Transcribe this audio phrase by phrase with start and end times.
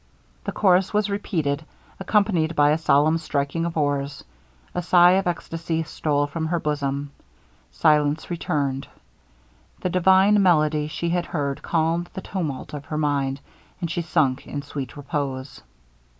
[0.45, 1.63] The chorus was repeated,
[1.99, 4.23] accompanied by a solemn striking of oars.
[4.73, 7.11] A sigh of exstacy stole from her bosom.
[7.71, 8.87] Silence returned.
[9.81, 13.41] The divine melody she had heard calmed the tumult of her mind,
[13.79, 15.61] and she sunk in sweet repose.